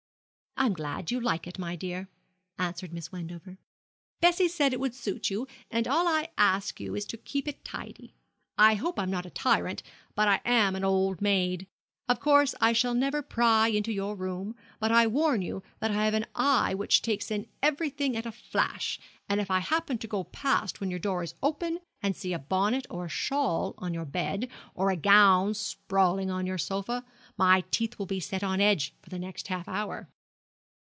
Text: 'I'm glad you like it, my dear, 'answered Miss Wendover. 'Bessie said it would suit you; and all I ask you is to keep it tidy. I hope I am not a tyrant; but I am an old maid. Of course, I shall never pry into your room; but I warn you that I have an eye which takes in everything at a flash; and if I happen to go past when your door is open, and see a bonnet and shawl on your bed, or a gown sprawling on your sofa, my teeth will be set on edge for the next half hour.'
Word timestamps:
'I'm 0.57 0.73
glad 0.73 1.09
you 1.09 1.19
like 1.19 1.47
it, 1.47 1.57
my 1.57 1.75
dear, 1.75 2.07
'answered 2.59 2.93
Miss 2.93 3.11
Wendover. 3.11 3.57
'Bessie 4.19 4.47
said 4.49 4.73
it 4.73 4.79
would 4.79 4.93
suit 4.93 5.31
you; 5.31 5.47
and 5.71 5.87
all 5.87 6.07
I 6.07 6.27
ask 6.37 6.79
you 6.79 6.93
is 6.93 7.05
to 7.05 7.17
keep 7.17 7.47
it 7.47 7.65
tidy. 7.65 8.13
I 8.59 8.75
hope 8.75 8.99
I 8.99 9.03
am 9.03 9.09
not 9.09 9.25
a 9.25 9.31
tyrant; 9.31 9.81
but 10.13 10.27
I 10.27 10.39
am 10.45 10.75
an 10.75 10.83
old 10.83 11.19
maid. 11.19 11.65
Of 12.07 12.19
course, 12.19 12.53
I 12.61 12.73
shall 12.73 12.93
never 12.93 13.23
pry 13.23 13.69
into 13.69 13.91
your 13.91 14.15
room; 14.15 14.55
but 14.79 14.91
I 14.91 15.07
warn 15.07 15.41
you 15.41 15.63
that 15.79 15.89
I 15.89 16.05
have 16.05 16.13
an 16.13 16.27
eye 16.35 16.75
which 16.75 17.01
takes 17.01 17.31
in 17.31 17.47
everything 17.63 18.15
at 18.15 18.27
a 18.27 18.31
flash; 18.31 18.99
and 19.27 19.39
if 19.41 19.49
I 19.49 19.59
happen 19.61 19.97
to 19.99 20.07
go 20.07 20.25
past 20.25 20.79
when 20.79 20.91
your 20.91 20.99
door 20.99 21.23
is 21.23 21.33
open, 21.41 21.79
and 22.03 22.15
see 22.15 22.33
a 22.33 22.39
bonnet 22.39 22.85
and 22.91 23.09
shawl 23.11 23.73
on 23.79 23.95
your 23.95 24.05
bed, 24.05 24.47
or 24.75 24.91
a 24.91 24.95
gown 24.97 25.55
sprawling 25.55 26.29
on 26.29 26.45
your 26.45 26.59
sofa, 26.59 27.03
my 27.35 27.63
teeth 27.71 27.97
will 27.97 28.05
be 28.05 28.19
set 28.19 28.43
on 28.43 28.61
edge 28.61 28.93
for 29.01 29.09
the 29.09 29.17
next 29.17 29.47
half 29.47 29.67
hour.' 29.67 30.07